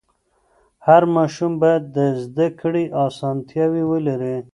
هر 0.87 1.03
ماشوم 1.15 1.51
باید 1.61 1.83
د 1.95 1.97
زده 2.23 2.47
کړې 2.59 2.83
اسانتیا 3.05 3.65
ولري. 3.91 4.35